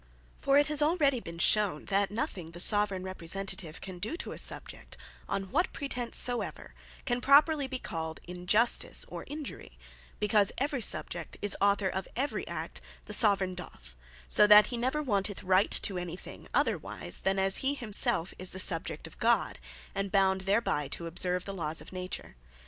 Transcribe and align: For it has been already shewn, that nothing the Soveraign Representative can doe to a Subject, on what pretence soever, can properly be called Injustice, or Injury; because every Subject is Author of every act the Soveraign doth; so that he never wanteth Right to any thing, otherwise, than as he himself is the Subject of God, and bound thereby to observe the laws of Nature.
For 0.35 0.57
it 0.57 0.67
has 0.69 0.79
been 0.79 0.87
already 0.87 1.37
shewn, 1.37 1.85
that 1.85 2.09
nothing 2.09 2.47
the 2.47 2.59
Soveraign 2.59 3.03
Representative 3.03 3.79
can 3.81 3.99
doe 3.99 4.15
to 4.15 4.31
a 4.31 4.39
Subject, 4.39 4.97
on 5.29 5.51
what 5.51 5.71
pretence 5.73 6.17
soever, 6.17 6.73
can 7.05 7.21
properly 7.21 7.67
be 7.67 7.77
called 7.77 8.19
Injustice, 8.27 9.05
or 9.09 9.25
Injury; 9.27 9.77
because 10.19 10.51
every 10.57 10.81
Subject 10.81 11.37
is 11.43 11.55
Author 11.61 11.87
of 11.87 12.07
every 12.15 12.47
act 12.47 12.81
the 13.05 13.13
Soveraign 13.13 13.53
doth; 13.53 13.93
so 14.27 14.47
that 14.47 14.65
he 14.73 14.75
never 14.77 15.03
wanteth 15.03 15.43
Right 15.43 15.69
to 15.69 15.99
any 15.99 16.15
thing, 16.15 16.47
otherwise, 16.51 17.19
than 17.19 17.37
as 17.37 17.57
he 17.57 17.75
himself 17.75 18.33
is 18.39 18.53
the 18.53 18.57
Subject 18.57 19.05
of 19.05 19.19
God, 19.19 19.59
and 19.93 20.11
bound 20.11 20.41
thereby 20.47 20.87
to 20.87 21.05
observe 21.05 21.45
the 21.45 21.53
laws 21.53 21.79
of 21.79 21.93
Nature. 21.93 22.35